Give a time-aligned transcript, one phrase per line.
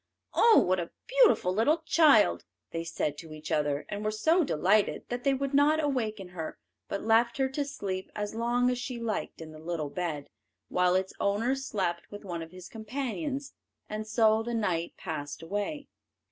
[0.33, 5.07] "Oh, what a beautiful little child!" they said to each other, and were so delighted
[5.09, 8.97] that they would not awaken her, but left her to sleep as long as she
[8.99, 10.31] liked in the little bed,
[10.69, 13.53] while its owner slept with one of his companions,
[13.87, 15.87] and so the night passed away.